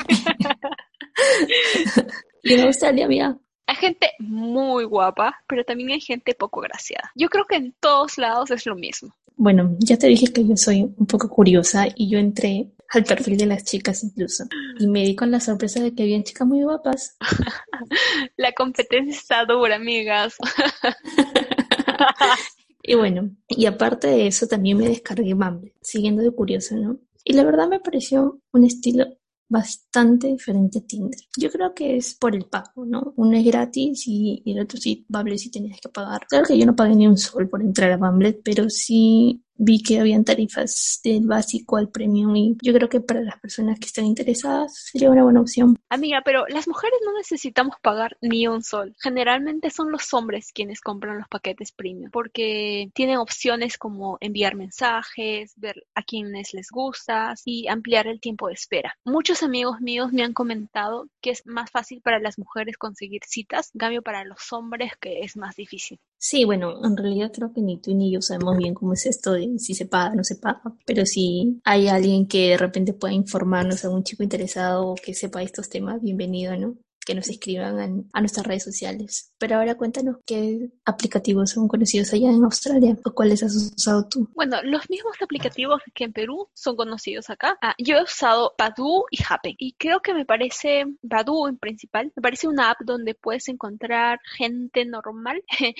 y 2.44 2.54
en 2.54 2.62
Australia, 2.62 3.08
mira, 3.08 3.38
hay 3.68 3.76
gente 3.76 4.12
muy 4.18 4.86
guapa, 4.86 5.38
pero 5.48 5.64
también 5.64 5.92
hay 5.92 6.02
gente 6.02 6.34
poco 6.34 6.62
graciada. 6.62 7.12
Yo 7.14 7.30
creo 7.30 7.46
que 7.46 7.58
en 7.58 7.76
todos 7.80 8.18
lados 8.18 8.50
es 8.50 8.66
lo 8.66 8.76
mismo. 8.76 9.16
Bueno, 9.42 9.78
ya 9.80 9.96
te 9.96 10.08
dije 10.08 10.34
que 10.34 10.46
yo 10.46 10.58
soy 10.58 10.82
un 10.82 11.08
poco 11.08 11.30
curiosa 11.30 11.88
y 11.96 12.10
yo 12.10 12.20
entré 12.20 12.74
al 12.90 13.06
perfil 13.06 13.38
de 13.38 13.46
las 13.46 13.64
chicas 13.64 14.04
incluso. 14.04 14.44
Y 14.78 14.86
me 14.86 15.06
di 15.06 15.16
con 15.16 15.32
la 15.32 15.40
sorpresa 15.40 15.82
de 15.82 15.96
que 15.96 16.04
habían 16.04 16.24
chicas 16.24 16.46
muy 16.46 16.62
guapas. 16.62 17.16
la 18.36 18.52
competencia 18.52 19.14
está 19.14 19.46
dura, 19.46 19.78
amigas. 19.78 20.36
y 22.84 22.96
bueno, 22.96 23.32
y 23.48 23.66
aparte 23.66 24.10
de 24.10 24.28
eso 24.28 24.46
también 24.46 24.78
me 24.78 24.90
descargué 24.90 25.34
Bumble, 25.34 25.74
siguiendo 25.82 26.22
de 26.22 26.32
curioso, 26.32 26.76
¿no? 26.76 27.00
Y 27.24 27.32
la 27.32 27.46
verdad 27.46 27.70
me 27.70 27.80
pareció 27.80 28.42
un 28.52 28.66
estilo 28.66 29.06
bastante 29.50 30.28
diferente 30.28 30.82
Tinder. 30.82 31.20
Yo 31.36 31.50
creo 31.50 31.74
que 31.74 31.98
es 31.98 32.14
por 32.14 32.36
el 32.36 32.46
pago, 32.46 32.86
¿no? 32.86 33.14
Uno 33.18 33.36
es 33.36 33.44
gratis 33.44 34.04
y, 34.06 34.44
el 34.46 34.62
otro 34.62 34.80
sí, 34.80 35.06
Bumble 35.10 35.38
sí 35.38 35.50
tenías 35.50 35.82
que 35.82 35.90
pagar. 35.90 36.26
Claro 36.30 36.46
que 36.46 36.58
yo 36.58 36.66
no 36.66 36.76
pagué 36.76 36.96
ni 36.96 37.08
un 37.08 37.18
sol 37.18 37.50
por 37.50 37.62
entrar 37.62 37.92
a 37.92 37.98
Bumble, 37.98 38.40
pero 38.44 38.70
sí 38.70 39.44
vi 39.60 39.84
que 39.84 40.00
habían 40.00 40.24
tarifas 40.24 41.02
del 41.04 41.28
básico 41.28 41.76
al 41.76 41.90
premium 41.90 42.36
y 42.36 42.58
yo 42.62 42.74
creo 42.74 42.88
que 42.88 43.02
para 43.02 43.22
las 43.22 43.40
personas 43.40 43.78
que 43.78 43.88
están 43.88 44.06
interesadas 44.06 44.74
sería 44.92 45.12
una 45.12 45.24
buena 45.24 45.42
opción. 45.42 45.78
Amiga, 45.90 46.22
pero 46.24 46.46
las 46.48 46.68
mujeres 46.68 46.98
no 47.06 47.14
necesitamos 47.14 47.76
pagar 47.82 48.18
ni 48.22 48.48
un 48.48 48.64
sol. 48.64 48.96
Generalmente 49.00 49.70
son 49.70 49.92
los 49.92 50.14
hombres 50.14 50.52
quienes 50.54 50.80
compran 50.80 51.18
los 51.18 51.28
paquetes 51.28 51.74
premium 51.74 52.10
porque 52.10 52.90
tienen 52.94 53.18
opciones 53.18 53.78
como 53.78 54.18
enviar 54.22 54.56
mensajes, 54.56 55.54
ver 55.58 55.86
a 55.94 56.04
quienes 56.04 56.54
les 56.54 56.70
gusta 56.72 57.36
y 57.44 57.68
ampliar 57.68 58.08
el 58.08 58.22
tiempo 58.22 58.48
de 58.48 58.54
espera. 58.54 58.96
Muchos 59.04 59.44
amigos 59.44 59.82
míos 59.82 60.14
me 60.14 60.24
han 60.24 60.34
comentado 60.34 61.10
que 61.22 61.32
es 61.32 61.46
más 61.46 61.70
fácil 61.70 62.02
para 62.02 62.20
las 62.20 62.40
mujeres 62.40 62.78
conseguir 62.78 63.22
citas, 63.26 63.72
en 63.74 63.80
cambio 63.80 64.02
para 64.02 64.24
los 64.24 64.54
hombres 64.54 64.94
que 65.02 65.20
es 65.20 65.36
más 65.36 65.56
difícil. 65.58 66.00
Sí, 66.22 66.44
bueno, 66.44 66.86
en 66.86 66.98
realidad 66.98 67.32
creo 67.34 67.54
que 67.54 67.62
ni 67.62 67.80
tú 67.80 67.96
ni 67.96 68.12
yo 68.12 68.22
sabemos 68.22 68.58
bien 68.58 68.74
cómo 68.74 68.92
es 68.92 69.06
esto 69.06 69.32
de 69.34 69.58
si 69.58 69.74
se 69.74 69.86
paga 69.86 70.12
o 70.12 70.16
no 70.16 70.24
se 70.26 70.36
paga, 70.36 70.62
pero 70.86 71.06
si 71.06 71.62
hay 71.64 71.88
alguien 71.88 72.28
que 72.28 72.50
de 72.50 72.58
repente 72.58 72.94
pueda 72.94 73.14
informarnos, 73.14 73.86
a 73.86 73.90
un 73.90 74.04
chico 74.04 74.24
interesado 74.24 74.86
o 74.90 74.96
que 74.96 75.14
sepa 75.14 75.42
estos 75.42 75.70
temas, 75.70 76.02
bienvenido, 76.02 76.58
¿no? 76.58 76.76
Que 77.06 77.16
nos 77.16 77.30
escriban 77.30 78.10
a 78.14 78.20
nuestras 78.20 78.46
redes 78.46 78.64
sociales. 78.64 79.34
Pero 79.38 79.56
ahora 79.56 79.76
cuéntanos 79.76 80.18
qué 80.26 80.70
aplicativos 80.86 81.52
son 81.52 81.68
conocidos 81.68 82.14
allá 82.14 82.30
en 82.30 82.44
Australia 82.44 82.98
o 83.04 83.12
cuáles 83.12 83.44
has 83.44 83.56
usado 83.56 84.08
tú. 84.08 84.30
Bueno, 84.36 84.58
los 84.64 84.90
mismos 84.90 85.16
aplicativos 85.22 85.82
que 85.94 86.04
en 86.06 86.14
Perú 86.14 86.50
son 86.54 86.76
conocidos 86.76 87.30
acá. 87.30 87.58
Ah, 87.62 87.76
yo 87.78 87.98
he 87.98 88.04
usado 88.04 88.54
Badu 88.58 89.06
y 89.12 89.18
Happn 89.28 89.56
y 89.58 89.74
creo 89.74 90.02
que 90.02 90.14
me 90.14 90.26
parece 90.26 90.86
Badu 91.02 91.48
en 91.48 91.58
principal, 91.58 92.12
me 92.16 92.22
parece 92.22 92.48
una 92.48 92.72
app 92.72 92.82
donde 92.82 93.16
puedes 93.16 93.48
encontrar 93.48 94.20
gente 94.38 94.86
normal. 94.86 95.44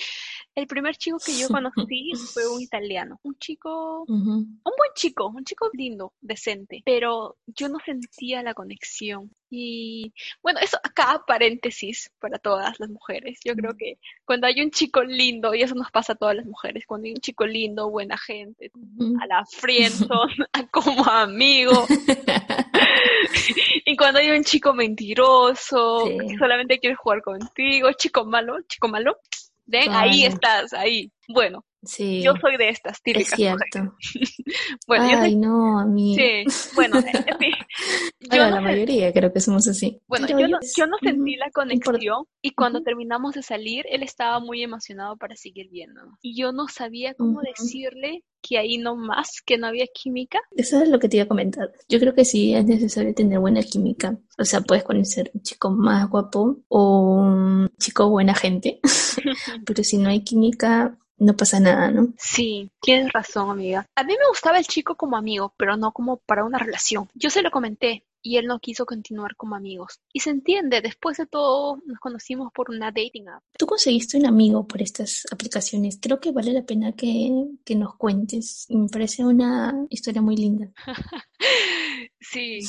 El 0.54 0.66
primer 0.66 0.96
chico 0.96 1.18
que 1.24 1.38
yo 1.38 1.48
conocí 1.48 2.12
fue 2.32 2.48
un 2.48 2.60
italiano, 2.60 3.20
un 3.22 3.36
chico, 3.38 4.04
un 4.08 4.60
buen 4.62 4.92
chico, 4.94 5.28
un 5.28 5.44
chico 5.44 5.70
lindo, 5.72 6.12
decente, 6.20 6.82
pero 6.84 7.36
yo 7.46 7.68
no 7.68 7.78
sentía 7.84 8.42
la 8.42 8.54
conexión. 8.54 9.30
Y 9.50 10.14
bueno, 10.42 10.60
eso 10.60 10.78
acá 10.82 11.24
paréntesis 11.26 12.12
para 12.20 12.38
todas 12.38 12.78
las 12.78 12.88
mujeres. 12.88 13.40
Yo 13.44 13.54
creo 13.54 13.76
que 13.76 13.98
cuando 14.24 14.46
hay 14.46 14.60
un 14.60 14.70
chico 14.70 15.02
lindo, 15.02 15.52
y 15.54 15.62
eso 15.62 15.74
nos 15.74 15.90
pasa 15.90 16.12
a 16.12 16.16
todas 16.16 16.36
las 16.36 16.46
mujeres, 16.46 16.84
cuando 16.86 17.06
hay 17.06 17.12
un 17.14 17.20
chico 17.20 17.44
lindo, 17.46 17.90
buena 17.90 18.16
gente, 18.16 18.70
a 19.20 19.26
la 19.26 19.44
friendzone, 19.44 20.46
como 20.70 21.04
amigo. 21.04 21.86
y 23.84 23.96
cuando 23.96 24.20
hay 24.20 24.30
un 24.30 24.44
chico 24.44 24.72
mentiroso, 24.72 26.04
que 26.04 26.38
solamente 26.38 26.78
quiere 26.78 26.94
jugar 26.94 27.20
contigo, 27.22 27.90
chico 27.92 28.24
malo, 28.24 28.62
chico 28.68 28.86
malo, 28.86 29.18
ven, 29.66 29.90
ahí 29.92 30.24
estás, 30.24 30.72
ahí. 30.72 31.10
Bueno, 31.28 31.64
Sí. 31.82 32.22
Yo 32.22 32.34
soy 32.40 32.56
de 32.56 32.68
estas 32.68 33.02
típicas. 33.02 33.32
Es 33.32 33.36
cierto. 33.36 33.96
bueno, 34.86 35.04
Ay, 35.20 35.36
no, 35.36 35.78
a 35.78 35.86
mí. 35.86 36.14
Sí, 36.14 36.72
bueno, 36.74 37.00
Yo 38.20 38.50
la 38.50 38.60
mayoría 38.60 39.12
creo 39.12 39.32
que 39.32 39.40
somos 39.40 39.66
así. 39.66 40.00
Bueno, 40.06 40.26
yo, 40.28 40.46
no, 40.46 40.58
yo 40.76 40.86
no 40.86 40.96
sentí 41.02 41.36
la 41.36 41.50
conexión 41.50 42.26
y 42.42 42.50
cuando 42.50 42.82
terminamos 42.82 43.34
de 43.34 43.42
salir, 43.42 43.86
él 43.88 44.02
estaba 44.02 44.40
muy 44.40 44.62
emocionado 44.62 45.16
para 45.16 45.36
seguir 45.36 45.68
viendo. 45.70 46.00
Y 46.20 46.36
yo 46.36 46.52
no 46.52 46.68
sabía 46.68 47.14
cómo 47.14 47.40
decirle 47.40 48.24
que 48.42 48.58
ahí 48.58 48.78
no 48.78 48.96
más, 48.96 49.42
que 49.44 49.58
no 49.58 49.66
había 49.66 49.86
química. 49.86 50.40
Eso 50.56 50.82
es 50.82 50.88
lo 50.88 50.98
que 50.98 51.08
te 51.08 51.16
iba 51.16 51.24
a 51.24 51.28
comentar. 51.28 51.72
Yo 51.88 51.98
creo 51.98 52.14
que 52.14 52.24
sí 52.24 52.54
es 52.54 52.64
necesario 52.64 53.14
tener 53.14 53.38
buena 53.38 53.62
química. 53.62 54.18
O 54.38 54.44
sea, 54.44 54.60
puedes 54.60 54.84
conocer 54.84 55.30
un 55.34 55.42
chico 55.42 55.70
más 55.70 56.08
guapo 56.08 56.58
o 56.68 57.14
un 57.14 57.70
chico 57.78 58.08
buena 58.08 58.34
gente, 58.34 58.80
pero 59.66 59.84
si 59.84 59.98
no 59.98 60.08
hay 60.08 60.22
química, 60.22 60.98
no 61.20 61.36
pasa 61.36 61.60
nada, 61.60 61.90
¿no? 61.90 62.12
Sí, 62.18 62.70
tienes 62.80 63.12
razón, 63.12 63.50
amiga. 63.50 63.86
A 63.94 64.04
mí 64.04 64.14
me 64.18 64.28
gustaba 64.28 64.58
el 64.58 64.66
chico 64.66 64.96
como 64.96 65.16
amigo, 65.16 65.54
pero 65.56 65.76
no 65.76 65.92
como 65.92 66.16
para 66.16 66.44
una 66.44 66.58
relación. 66.58 67.08
Yo 67.14 67.30
se 67.30 67.42
lo 67.42 67.50
comenté 67.50 68.04
y 68.22 68.36
él 68.36 68.46
no 68.46 68.58
quiso 68.58 68.86
continuar 68.86 69.36
como 69.36 69.54
amigos. 69.54 70.00
Y 70.12 70.20
se 70.20 70.30
entiende, 70.30 70.80
después 70.80 71.18
de 71.18 71.26
todo 71.26 71.78
nos 71.86 71.98
conocimos 71.98 72.52
por 72.52 72.70
una 72.70 72.86
dating 72.86 73.28
app. 73.28 73.42
Tú 73.58 73.66
conseguiste 73.66 74.16
un 74.16 74.26
amigo 74.26 74.66
por 74.66 74.82
estas 74.82 75.26
aplicaciones. 75.30 75.98
Creo 76.00 76.20
que 76.20 76.32
vale 76.32 76.52
la 76.52 76.64
pena 76.64 76.92
que, 76.92 77.30
que 77.64 77.74
nos 77.74 77.96
cuentes. 77.96 78.66
Me 78.70 78.88
parece 78.88 79.24
una 79.24 79.74
historia 79.90 80.22
muy 80.22 80.36
linda. 80.36 80.70
sí, 82.20 82.60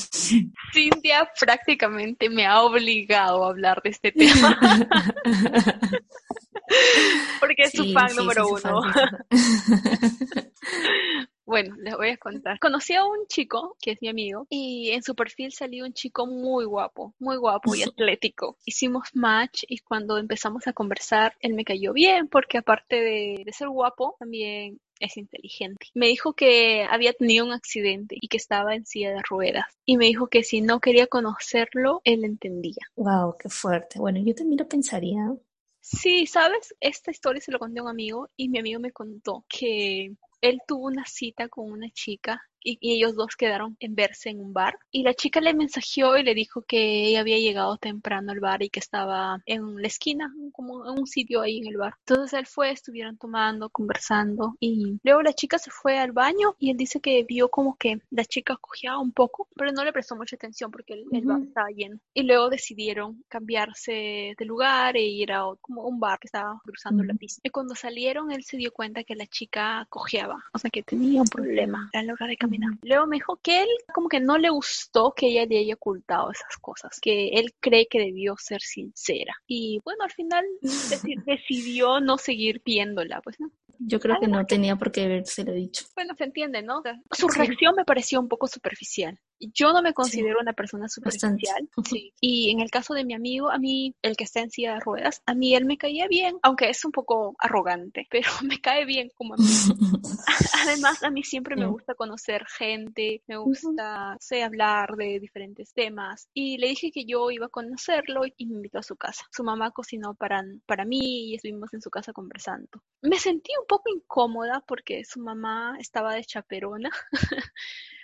Cintia 0.72 1.28
prácticamente 1.40 2.28
me 2.28 2.46
ha 2.46 2.62
obligado 2.62 3.44
a 3.44 3.48
hablar 3.48 3.80
de 3.82 3.90
este 3.90 4.12
tema. 4.12 4.58
Porque 7.40 7.62
es 7.62 7.72
su 7.72 7.92
fan 7.92 8.14
número 8.16 8.48
uno. 8.48 8.82
Bueno, 11.44 11.74
les 11.80 11.96
voy 11.96 12.08
a 12.08 12.16
contar. 12.16 12.58
Conocí 12.58 12.94
a 12.94 13.04
un 13.04 13.26
chico 13.26 13.76
que 13.80 13.92
es 13.92 13.98
mi 14.00 14.08
amigo 14.08 14.46
y 14.48 14.90
en 14.92 15.02
su 15.02 15.14
perfil 15.14 15.52
salió 15.52 15.84
un 15.84 15.92
chico 15.92 16.26
muy 16.26 16.64
guapo, 16.64 17.14
muy 17.18 17.36
guapo 17.36 17.74
y 17.74 17.82
atlético. 17.82 18.56
Hicimos 18.64 19.08
match 19.12 19.64
y 19.68 19.78
cuando 19.78 20.18
empezamos 20.18 20.66
a 20.66 20.72
conversar, 20.72 21.34
él 21.40 21.54
me 21.54 21.64
cayó 21.64 21.92
bien 21.92 22.28
porque 22.28 22.58
aparte 22.58 23.00
de, 23.00 23.44
ser 23.52 23.68
guapo, 23.68 24.16
también 24.18 24.80
es 25.00 25.16
inteligente. 25.16 25.88
Me 25.94 26.06
dijo 26.06 26.32
que 26.32 26.86
había 26.88 27.12
tenido 27.12 27.44
un 27.44 27.52
accidente 27.52 28.16
y 28.20 28.28
que 28.28 28.36
estaba 28.36 28.74
en 28.74 28.86
silla 28.86 29.10
de 29.10 29.22
ruedas. 29.28 29.66
Y 29.84 29.96
me 29.96 30.06
dijo 30.06 30.28
que 30.28 30.44
si 30.44 30.60
no 30.60 30.80
quería 30.80 31.08
conocerlo, 31.08 32.00
él 32.04 32.24
entendía. 32.24 32.86
Wow, 32.94 33.36
qué 33.36 33.48
fuerte. 33.48 33.98
Bueno, 33.98 34.20
yo 34.24 34.34
también 34.34 34.60
lo 34.60 34.68
pensaría. 34.68 35.34
Sí, 35.82 36.26
¿sabes? 36.26 36.74
Esta 36.80 37.10
historia 37.10 37.40
se 37.42 37.50
lo 37.50 37.58
conté 37.58 37.80
a 37.80 37.82
un 37.82 37.88
amigo 37.88 38.30
y 38.36 38.48
mi 38.48 38.58
amigo 38.60 38.78
me 38.80 38.92
contó 38.92 39.44
que 39.48 40.14
él 40.40 40.60
tuvo 40.66 40.86
una 40.86 41.04
cita 41.06 41.48
con 41.48 41.70
una 41.70 41.90
chica 41.90 42.40
y, 42.64 42.78
ellos 42.92 43.14
dos 43.14 43.36
quedaron 43.36 43.76
en 43.80 43.94
verse 43.94 44.30
en 44.30 44.40
un 44.40 44.52
bar. 44.52 44.78
Y 44.90 45.02
la 45.02 45.14
chica 45.14 45.40
le 45.40 45.54
mensajeó 45.54 46.16
y 46.16 46.22
le 46.22 46.34
dijo 46.34 46.62
que 46.62 47.06
ella 47.06 47.20
había 47.20 47.38
llegado 47.38 47.76
temprano 47.76 48.32
al 48.32 48.40
bar 48.40 48.62
y 48.62 48.70
que 48.70 48.80
estaba 48.80 49.42
en 49.46 49.76
la 49.76 49.86
esquina, 49.86 50.32
como 50.52 50.86
en 50.86 50.98
un 51.00 51.06
sitio 51.06 51.40
ahí 51.40 51.58
en 51.58 51.68
el 51.68 51.76
bar. 51.76 51.94
Entonces 52.06 52.38
él 52.38 52.46
fue, 52.46 52.70
estuvieron 52.70 53.16
tomando, 53.16 53.70
conversando 53.70 54.56
y 54.60 54.98
luego 55.02 55.22
la 55.22 55.32
chica 55.32 55.58
se 55.58 55.70
fue 55.70 55.98
al 55.98 56.12
baño 56.12 56.54
y 56.58 56.70
él 56.70 56.76
dice 56.76 57.00
que 57.00 57.24
vio 57.24 57.48
como 57.48 57.76
que 57.76 58.00
la 58.10 58.24
chica 58.24 58.56
cogía 58.60 58.98
un 58.98 59.12
poco, 59.12 59.48
pero 59.56 59.72
no 59.72 59.84
le 59.84 59.92
prestó 59.92 60.16
mucha 60.16 60.36
atención 60.36 60.70
porque 60.70 60.94
el, 60.94 61.24
bar 61.24 61.40
estaba 61.42 61.68
lleno. 61.68 61.98
Y 62.14 62.22
luego 62.24 62.48
decidieron 62.48 63.24
cambiarse 63.28 64.34
de 64.36 64.44
lugar 64.44 64.96
e 64.96 65.02
ir 65.02 65.32
a 65.32 65.42
como 65.60 65.84
un 65.84 65.98
bar 66.00 66.18
que 66.18 66.28
estaba 66.28 66.60
cruzando 66.64 67.02
la 67.04 67.14
pista. 67.14 67.40
Y 67.44 67.50
cuando 67.50 67.74
salieron 67.74 68.30
él 68.32 68.44
se 68.44 68.56
dio 68.56 68.72
cuenta 68.72 69.04
que 69.04 69.14
la 69.14 69.26
chica 69.26 69.86
cojeaba, 69.88 70.42
o 70.52 70.58
sea 70.58 70.70
que 70.70 70.82
tenía 70.82 71.20
un 71.20 71.28
problema 71.28 71.90
a 71.92 72.02
la 72.02 72.12
hora 72.12 72.26
de 72.26 72.36
Luego 72.82 73.06
me 73.06 73.16
dijo 73.16 73.38
que 73.42 73.62
él 73.62 73.68
como 73.94 74.08
que 74.08 74.20
no 74.20 74.38
le 74.38 74.50
gustó 74.50 75.12
que 75.14 75.28
ella 75.28 75.46
le 75.46 75.58
haya 75.58 75.74
ocultado 75.74 76.30
esas 76.30 76.56
cosas, 76.60 76.98
que 77.00 77.28
él 77.28 77.54
cree 77.60 77.86
que 77.88 77.98
debió 77.98 78.36
ser 78.38 78.60
sincera. 78.60 79.34
Y 79.46 79.80
bueno, 79.84 80.04
al 80.04 80.10
final 80.10 80.44
decidió 81.26 82.00
no 82.00 82.18
seguir 82.18 82.62
viéndola, 82.64 83.20
pues 83.22 83.38
no. 83.40 83.50
Yo 83.78 83.98
creo 83.98 84.20
que 84.20 84.28
no 84.28 84.46
tenía 84.46 84.76
por 84.76 84.92
qué 84.92 85.02
habérselo 85.02 85.52
dicho. 85.52 85.86
Bueno, 85.94 86.14
se 86.16 86.24
entiende, 86.24 86.62
¿no? 86.62 86.82
su 87.10 87.28
reacción 87.28 87.74
me 87.76 87.84
pareció 87.84 88.20
un 88.20 88.28
poco 88.28 88.46
superficial. 88.46 89.18
Yo 89.52 89.72
no 89.72 89.82
me 89.82 89.92
considero 89.92 90.40
una 90.40 90.52
persona 90.52 90.88
superficial. 90.88 91.68
Sí. 91.88 92.12
Y 92.20 92.50
en 92.50 92.60
el 92.60 92.70
caso 92.70 92.94
de 92.94 93.04
mi 93.04 93.14
amigo, 93.14 93.50
a 93.50 93.58
mí, 93.58 93.94
el 94.02 94.16
que 94.16 94.24
está 94.24 94.40
en 94.40 94.50
silla 94.50 94.74
de 94.74 94.80
ruedas, 94.80 95.22
a 95.26 95.34
mí 95.34 95.54
él 95.54 95.64
me 95.64 95.78
caía 95.78 96.06
bien, 96.08 96.36
aunque 96.42 96.68
es 96.68 96.84
un 96.84 96.92
poco 96.92 97.34
arrogante, 97.38 98.06
pero 98.10 98.30
me 98.42 98.60
cae 98.60 98.84
bien 98.84 99.10
como 99.14 99.34
amigo. 99.34 99.48
Además, 100.64 101.02
a 101.02 101.10
mí 101.10 101.22
siempre 101.22 101.56
me 101.56 101.66
gusta 101.66 101.94
conocer 101.94 102.44
gente, 102.46 103.22
me 103.26 103.36
gusta, 103.36 104.16
sé, 104.20 104.42
hablar 104.42 104.96
de 104.96 105.18
diferentes 105.18 105.72
temas. 105.72 106.28
Y 106.32 106.58
le 106.58 106.68
dije 106.68 106.90
que 106.92 107.04
yo 107.04 107.30
iba 107.30 107.46
a 107.46 107.50
conocerlo 107.50 108.22
y 108.36 108.46
me 108.46 108.56
invitó 108.56 108.78
a 108.78 108.82
su 108.82 108.96
casa. 108.96 109.24
Su 109.30 109.44
mamá 109.44 109.70
cocinó 109.70 110.14
para, 110.14 110.44
para 110.66 110.84
mí 110.84 111.30
y 111.30 111.34
estuvimos 111.34 111.72
en 111.74 111.82
su 111.82 111.90
casa 111.90 112.12
conversando. 112.12 112.68
Me 113.02 113.18
sentí 113.18 113.52
un 113.60 113.66
poco 113.66 113.90
incómoda 113.94 114.62
porque 114.66 115.04
su 115.04 115.20
mamá 115.20 115.76
estaba 115.78 116.14
de 116.14 116.24
chaperona. 116.24 116.90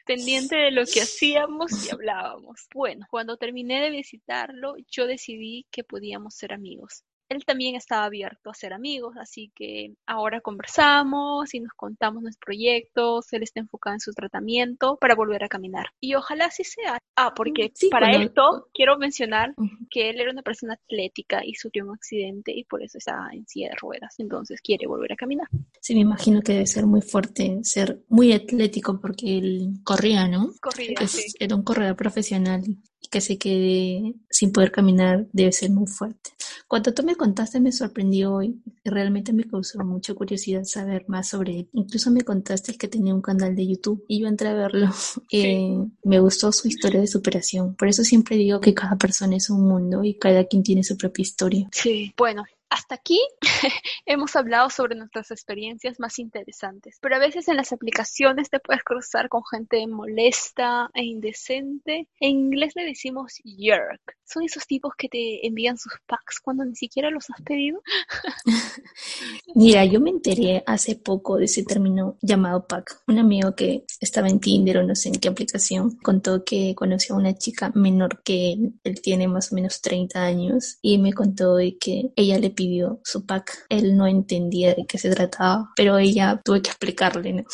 pendiente 0.08 0.56
de 0.56 0.70
lo 0.70 0.86
que 0.86 1.02
hacíamos 1.02 1.86
y 1.86 1.90
hablábamos. 1.90 2.66
Bueno, 2.74 3.06
cuando 3.10 3.36
terminé 3.36 3.82
de 3.82 3.90
visitarlo, 3.90 4.74
yo 4.90 5.06
decidí 5.06 5.66
que 5.70 5.84
podíamos 5.84 6.34
ser 6.34 6.54
amigos 6.54 7.04
él 7.28 7.44
también 7.44 7.74
estaba 7.74 8.06
abierto 8.06 8.50
a 8.50 8.54
ser 8.54 8.72
amigos, 8.72 9.16
así 9.18 9.52
que 9.54 9.94
ahora 10.06 10.40
conversamos 10.40 11.52
y 11.54 11.60
nos 11.60 11.72
contamos 11.74 12.22
nuestros 12.22 12.44
proyectos, 12.44 13.32
él 13.32 13.42
está 13.42 13.60
enfocado 13.60 13.94
en 13.94 14.00
su 14.00 14.12
tratamiento 14.12 14.96
para 14.96 15.14
volver 15.14 15.44
a 15.44 15.48
caminar. 15.48 15.86
Y 16.00 16.14
ojalá 16.14 16.46
así 16.46 16.64
sea. 16.64 16.98
Ah, 17.16 17.34
porque 17.34 17.72
para 17.90 18.12
esto 18.12 18.68
quiero 18.72 18.96
mencionar 18.96 19.54
que 19.90 20.10
él 20.10 20.20
era 20.20 20.30
una 20.30 20.42
persona 20.42 20.74
atlética 20.74 21.44
y 21.44 21.54
sufrió 21.54 21.84
un 21.84 21.94
accidente 21.94 22.52
y 22.52 22.64
por 22.64 22.82
eso 22.82 22.98
está 22.98 23.28
en 23.32 23.46
silla 23.46 23.70
de 23.70 23.76
ruedas, 23.76 24.18
entonces 24.18 24.60
quiere 24.62 24.86
volver 24.86 25.12
a 25.12 25.16
caminar. 25.16 25.48
Sí, 25.80 25.94
me 25.94 26.00
imagino 26.00 26.42
que 26.42 26.52
debe 26.52 26.66
ser 26.66 26.86
muy 26.86 27.00
fuerte, 27.00 27.60
ser 27.62 28.02
muy 28.08 28.32
atlético 28.32 29.00
porque 29.00 29.38
él 29.38 29.80
corría, 29.84 30.28
¿no? 30.28 30.52
Corría, 30.60 31.06
sí. 31.06 31.32
Era 31.38 31.56
un 31.56 31.62
corredor 31.62 31.96
profesional 31.96 32.62
y 33.00 33.08
que 33.08 33.20
se 33.20 33.38
quede 33.38 34.14
sin 34.30 34.52
poder 34.52 34.70
caminar 34.70 35.26
debe 35.32 35.52
ser 35.52 35.70
muy 35.70 35.86
fuerte. 35.86 36.30
Cuando 36.66 36.92
tú 36.92 37.02
me 37.02 37.16
contaste 37.16 37.60
me 37.60 37.72
sorprendió 37.72 38.42
y 38.42 38.60
realmente 38.84 39.32
me 39.32 39.44
causó 39.44 39.78
mucha 39.84 40.12
curiosidad 40.14 40.64
saber 40.64 41.06
más 41.08 41.28
sobre 41.28 41.60
él. 41.60 41.70
Incluso 41.72 42.10
me 42.10 42.22
contaste 42.22 42.76
que 42.76 42.88
tenía 42.88 43.14
un 43.14 43.22
canal 43.22 43.56
de 43.56 43.66
YouTube 43.66 44.04
y 44.06 44.20
yo 44.20 44.28
entré 44.28 44.48
a 44.48 44.54
verlo. 44.54 44.88
Eh, 45.30 45.78
me 46.04 46.20
gustó 46.20 46.52
su 46.52 46.68
historia 46.68 47.00
de 47.00 47.06
superación. 47.06 47.74
Por 47.74 47.88
eso 47.88 48.02
siempre 48.02 48.36
digo 48.36 48.60
que 48.60 48.74
cada 48.74 48.96
persona 48.96 49.36
es 49.36 49.50
un 49.50 49.68
mundo 49.68 50.02
y 50.02 50.14
cada 50.14 50.44
quien 50.44 50.62
tiene 50.62 50.82
su 50.82 50.96
propia 50.96 51.22
historia. 51.22 51.68
Sí, 51.70 52.12
bueno, 52.16 52.44
hasta 52.70 52.96
aquí 52.96 53.20
hemos 54.06 54.36
hablado 54.36 54.70
sobre 54.70 54.94
nuestras 54.94 55.30
experiencias 55.30 55.98
más 56.00 56.18
interesantes, 56.18 56.98
pero 57.00 57.16
a 57.16 57.18
veces 57.18 57.48
en 57.48 57.56
las 57.56 57.72
aplicaciones 57.72 58.50
te 58.50 58.60
puedes 58.60 58.82
cruzar 58.84 59.28
con 59.28 59.42
gente 59.44 59.86
molesta 59.86 60.90
e 60.94 61.04
indecente. 61.04 62.08
En 62.20 62.30
inglés 62.30 62.74
le 62.76 62.84
decimos 62.84 63.40
yerk. 63.44 64.16
Son 64.24 64.42
esos 64.42 64.66
tipos 64.66 64.92
que 64.96 65.08
te 65.08 65.46
envían 65.46 65.78
sus 65.78 65.92
packs 66.06 66.40
cuando 66.40 66.64
ni 66.64 66.74
siquiera 66.74 67.10
los 67.10 67.30
has 67.30 67.40
pedido. 67.42 67.82
Mira, 69.54 69.84
yo 69.84 70.00
me 70.00 70.10
enteré 70.10 70.62
hace 70.66 70.94
poco 70.96 71.36
de 71.36 71.46
ese 71.46 71.64
término 71.64 72.16
llamado 72.22 72.66
pack. 72.66 73.02
Un 73.08 73.18
amigo 73.18 73.54
que 73.54 73.84
estaba 74.00 74.28
en 74.28 74.40
Tinder 74.40 74.78
o 74.78 74.82
no 74.84 74.94
sé 74.94 75.08
en 75.08 75.16
qué 75.16 75.28
aplicación 75.28 75.96
contó 76.02 76.44
que 76.44 76.74
conoció 76.74 77.14
a 77.14 77.18
una 77.18 77.36
chica 77.36 77.72
menor 77.74 78.22
que 78.22 78.52
él. 78.52 78.74
Él 78.84 79.00
tiene 79.00 79.26
más 79.26 79.52
o 79.52 79.54
menos 79.54 79.80
30 79.80 80.22
años 80.22 80.78
y 80.82 80.98
me 80.98 81.12
contó 81.12 81.56
que 81.80 82.12
ella 82.14 82.38
le 82.38 82.50
pidió 82.50 83.00
su 83.04 83.26
pack. 83.26 83.66
Él 83.68 83.96
no 83.96 84.06
entendía 84.06 84.74
de 84.74 84.86
qué 84.86 84.98
se 84.98 85.10
trataba, 85.10 85.70
pero 85.74 85.98
ella 85.98 86.40
tuve 86.44 86.62
que 86.62 86.70
explicarle, 86.70 87.32
¿no? 87.32 87.44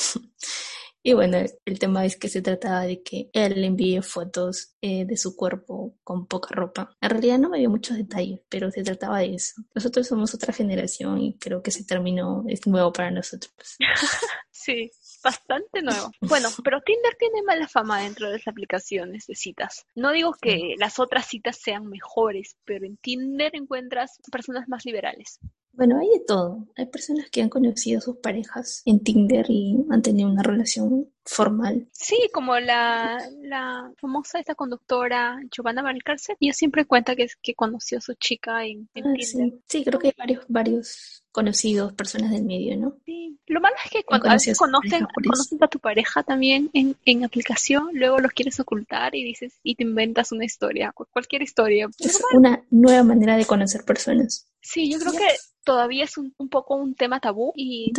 Y 1.07 1.13
bueno, 1.13 1.37
el 1.67 1.79
tema 1.79 2.07
es 2.07 2.17
que 2.17 2.31
se 2.31 2.41
trataba 2.41 2.81
de 2.85 3.03
que 3.03 3.29
él 3.35 3.61
le 3.61 3.67
envíe 3.67 4.01
fotos 4.01 4.75
eh, 4.81 5.05
de 5.05 5.19
su 5.19 5.37
cuerpo 5.37 5.99
con 6.03 6.27
poca 6.27 6.55
ropa. 6.55 6.97
En 6.99 7.11
realidad 7.11 7.39
no 7.39 7.51
me 7.51 7.59
dio 7.59 7.69
muchos 7.69 7.99
detalles, 7.99 8.41
pero 8.49 8.71
se 8.71 8.83
trataba 8.83 9.19
de 9.19 9.35
eso. 9.35 9.61
Nosotros 9.75 10.07
somos 10.07 10.35
otra 10.35 10.55
generación 10.55 11.21
y 11.21 11.37
creo 11.37 11.63
que 11.63 11.69
ese 11.69 11.85
término 11.85 12.47
es 12.49 12.67
nuevo 12.67 12.91
para 12.91 13.11
nosotros. 13.11 13.77
sí, 14.51 14.91
bastante 15.23 15.83
nuevo. 15.83 16.11
Bueno, 16.23 16.49
pero 16.65 16.81
Tinder 16.81 17.15
tiene 17.19 17.43
mala 17.43 17.69
fama 17.69 18.01
dentro 18.01 18.29
de 18.29 18.39
las 18.39 18.49
aplicaciones 18.49 19.27
de 19.27 19.35
citas. 19.35 19.85
No 19.95 20.11
digo 20.11 20.33
que 20.41 20.75
las 20.79 20.99
otras 20.99 21.27
citas 21.27 21.59
sean 21.59 21.87
mejores, 21.87 22.57
pero 22.65 22.87
en 22.87 22.97
Tinder 22.97 23.55
encuentras 23.55 24.19
personas 24.33 24.71
más 24.71 24.87
liberales. 24.87 25.39
Bueno, 25.77 25.99
hay 25.99 26.09
de 26.09 26.25
todo. 26.27 26.67
Hay 26.77 26.87
personas 26.87 27.31
que 27.31 27.43
han 27.43 27.49
conocido 27.49 27.99
a 27.99 28.03
sus 28.03 28.17
parejas 28.17 28.83
en 28.85 29.03
Tinder 29.03 29.47
y 29.49 29.85
han 29.91 30.03
tenido 30.03 30.29
una 30.29 30.43
relación 30.43 31.09
formal. 31.25 31.89
Sí, 31.93 32.17
como 32.33 32.59
la, 32.59 33.19
la 33.43 33.91
famosa 33.99 34.39
esta 34.39 34.55
conductora 34.55 35.41
Giovanna 35.51 35.83
Valcárcel. 35.83 36.37
Ella 36.39 36.53
siempre 36.53 36.85
cuenta 36.85 37.17
que, 37.17 37.29
que 37.43 37.55
conoció 37.55 37.99
a 37.99 38.03
su 38.03 38.15
chica 38.15 38.65
en, 38.65 38.89
ah, 38.89 38.91
Tinder. 38.95 39.25
Sí. 39.25 39.55
sí. 39.69 39.85
creo 39.85 39.99
que 39.99 40.09
hay 40.09 40.15
varios, 40.17 40.45
varios 40.49 41.25
conocidos, 41.33 41.93
personas 41.95 42.31
del 42.31 42.45
medio, 42.45 42.77
¿no? 42.77 42.97
Sí. 43.05 43.37
Lo 43.47 43.61
malo 43.61 43.75
es 43.85 43.91
que 43.91 44.05
cuando 44.05 44.29
conocen, 44.29 44.55
conocen 44.55 45.59
a 45.63 45.69
tu 45.69 45.81
pareja 45.81 46.23
también 46.23 46.71
en, 46.73 46.97
en 47.05 47.25
aplicación, 47.25 47.89
luego 47.93 48.19
los 48.21 48.33
quieres 48.33 48.61
ocultar 48.61 49.15
y 49.15 49.25
dices, 49.25 49.59
y 49.63 49.75
te 49.75 49.83
inventas 49.83 50.31
una 50.31 50.45
historia, 50.45 50.93
cualquier 50.93 51.43
historia. 51.43 51.89
Es 51.99 52.23
una 52.33 52.65
nueva 52.71 53.03
manera 53.03 53.37
de 53.37 53.45
conocer 53.45 53.85
personas. 53.85 54.47
Sí, 54.61 54.91
yo 54.91 54.99
creo 54.99 55.13
que 55.13 55.27
todavía 55.65 56.05
es 56.05 56.17
un, 56.19 56.33
poco 56.51 56.77
un 56.77 56.95
tema 56.95 57.21
tabú 57.21 57.53
y 57.57 57.93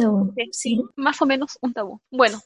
sí. 0.52 0.82
más 0.96 1.22
o 1.22 1.26
menos 1.26 1.58
un 1.62 1.74
tabú. 1.74 2.00
Bueno, 2.12 2.40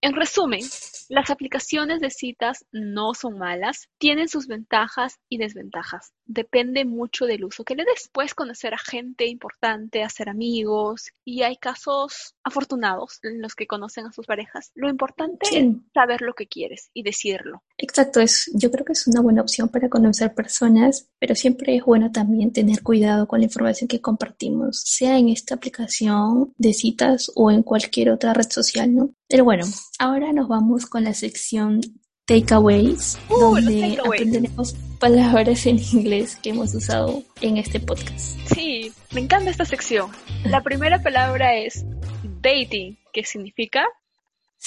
en 0.00 0.14
resumen, 0.14 0.60
las 1.08 1.30
aplicaciones 1.30 2.00
de 2.00 2.10
citas 2.10 2.66
no 2.72 3.14
son 3.14 3.38
malas, 3.38 3.88
tienen 3.98 4.28
sus 4.28 4.46
ventajas 4.46 5.18
y 5.28 5.38
desventajas. 5.38 6.12
Depende 6.24 6.84
mucho 6.84 7.26
del 7.26 7.44
uso 7.44 7.64
que 7.64 7.74
le 7.74 7.84
des. 7.84 8.08
Puedes 8.12 8.34
conocer 8.34 8.74
a 8.74 8.78
gente 8.78 9.26
importante, 9.26 10.02
hacer 10.02 10.28
amigos 10.28 11.10
y 11.24 11.42
hay 11.42 11.56
casos 11.56 12.34
afortunados 12.44 13.18
en 13.22 13.42
los 13.42 13.54
que 13.54 13.66
conocen 13.66 14.06
a 14.06 14.12
sus 14.12 14.26
parejas. 14.26 14.70
Lo 14.74 14.88
importante 14.88 15.46
es 15.52 15.66
saber 15.94 16.22
lo 16.22 16.34
que 16.34 16.46
quieres 16.46 16.90
y 16.92 17.02
decirlo. 17.02 17.62
Exacto, 17.78 18.20
es, 18.20 18.50
yo 18.54 18.70
creo 18.70 18.84
que 18.84 18.94
es 18.94 19.06
una 19.06 19.20
buena 19.20 19.42
opción 19.42 19.68
para 19.68 19.88
conocer 19.88 20.34
personas, 20.34 21.08
pero 21.18 21.34
siempre 21.34 21.76
es 21.76 21.84
bueno 21.84 22.10
también 22.10 22.52
tener 22.52 22.82
cuidado 22.82 23.28
con 23.28 23.40
la 23.40 23.46
información 23.46 23.88
que 23.88 24.00
compartimos, 24.00 24.80
sea 24.80 25.18
en 25.18 25.28
esta 25.28 25.54
aplicación 25.54 26.54
de 26.56 26.72
citas 26.72 27.30
o 27.34 27.50
en 27.50 27.62
cualquier 27.62 28.10
otra 28.10 28.32
red 28.32 28.50
social, 28.50 28.94
¿no? 28.94 29.10
Pero 29.28 29.44
bueno, 29.44 29.66
ahora 29.98 30.32
nos 30.32 30.48
vamos 30.48 30.86
con 30.86 31.04
la 31.04 31.12
sección 31.12 31.80
Takeaways, 32.26 33.18
uh, 33.28 33.38
donde 33.38 33.98
aprenderemos 34.04 34.74
palabras 34.98 35.66
en 35.66 35.78
inglés 35.78 36.36
que 36.36 36.50
hemos 36.50 36.74
usado 36.74 37.22
en 37.40 37.58
este 37.58 37.78
podcast. 37.78 38.38
Sí, 38.54 38.92
me 39.12 39.20
encanta 39.20 39.50
esta 39.50 39.64
sección. 39.64 40.10
La 40.44 40.62
primera 40.62 41.02
palabra 41.02 41.56
es 41.56 41.84
dating, 42.42 42.98
que 43.12 43.24
significa 43.24 43.84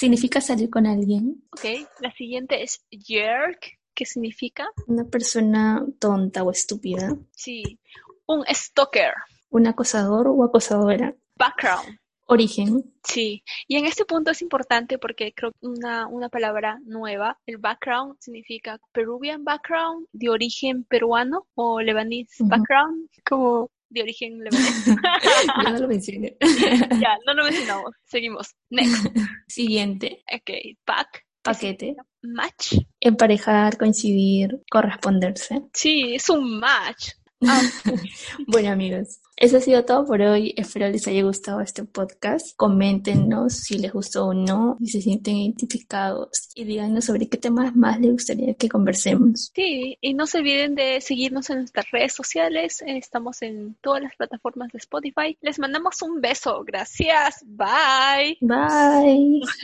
Significa 0.00 0.40
salir 0.40 0.70
con 0.70 0.86
alguien. 0.86 1.44
Ok, 1.52 1.86
la 2.00 2.10
siguiente 2.12 2.62
es 2.62 2.82
jerk, 2.90 3.78
¿qué 3.92 4.06
significa? 4.06 4.66
Una 4.86 5.04
persona 5.04 5.84
tonta 5.98 6.42
o 6.42 6.50
estúpida. 6.50 7.18
Sí, 7.32 7.78
un 8.24 8.42
stalker. 8.48 9.12
Un 9.50 9.66
acosador 9.66 10.28
o 10.28 10.42
acosadora. 10.42 11.14
Background 11.36 11.98
origen. 12.30 12.84
Sí, 13.02 13.42
y 13.66 13.76
en 13.76 13.84
este 13.84 14.04
punto 14.04 14.30
es 14.30 14.40
importante 14.40 14.98
porque 14.98 15.34
creo 15.34 15.50
que 15.50 15.66
una, 15.66 16.06
una 16.06 16.28
palabra 16.28 16.78
nueva, 16.84 17.38
el 17.44 17.58
background 17.58 18.16
significa 18.20 18.78
Peruvian 18.92 19.44
background, 19.44 20.06
de 20.12 20.30
origen 20.30 20.84
peruano, 20.84 21.46
o 21.54 21.80
Lebanese 21.80 22.44
background, 22.44 23.08
como 23.28 23.70
de 23.90 24.02
origen 24.02 24.38
lebanés. 24.38 24.84
Yo 25.64 25.70
no 25.70 25.78
lo 25.78 25.88
mencioné. 25.88 26.36
ya, 27.00 27.18
no 27.26 27.34
lo 27.34 27.44
mencionamos. 27.44 27.94
Seguimos. 28.04 28.54
Next. 28.70 29.06
Siguiente, 29.48 30.22
Ok, 30.32 30.50
back. 30.86 31.24
paquete. 31.42 31.96
Match. 32.22 32.74
Emparejar, 33.00 33.76
coincidir, 33.78 34.60
corresponderse. 34.70 35.62
Sí, 35.74 36.14
es 36.14 36.28
un 36.28 36.58
match. 36.60 37.10
Ah, 37.42 37.62
Bueno 38.46 38.70
amigos, 38.70 39.20
eso 39.36 39.56
ha 39.56 39.60
sido 39.60 39.84
todo 39.86 40.04
por 40.04 40.20
hoy. 40.20 40.52
Espero 40.56 40.88
les 40.90 41.08
haya 41.08 41.22
gustado 41.22 41.62
este 41.62 41.84
podcast. 41.84 42.54
Coméntenos 42.56 43.54
si 43.54 43.78
les 43.78 43.92
gustó 43.92 44.26
o 44.26 44.34
no, 44.34 44.76
si 44.80 44.88
se 44.88 45.00
sienten 45.00 45.36
identificados 45.38 46.50
y 46.54 46.64
díganos 46.64 47.06
sobre 47.06 47.26
qué 47.28 47.38
temas 47.38 47.74
más 47.74 47.98
les 48.00 48.12
gustaría 48.12 48.52
que 48.54 48.68
conversemos. 48.68 49.50
sí, 49.54 49.96
y 50.00 50.12
no 50.12 50.26
se 50.26 50.38
olviden 50.38 50.74
de 50.74 51.00
seguirnos 51.00 51.48
en 51.48 51.60
nuestras 51.60 51.90
redes 51.90 52.12
sociales. 52.12 52.82
Estamos 52.86 53.40
en 53.40 53.76
todas 53.80 54.02
las 54.02 54.14
plataformas 54.14 54.70
de 54.72 54.78
Spotify. 54.78 55.38
Les 55.40 55.58
mandamos 55.58 56.02
un 56.02 56.20
beso. 56.20 56.62
Gracias. 56.66 57.42
Bye. 57.46 58.36
Bye. 58.42 59.40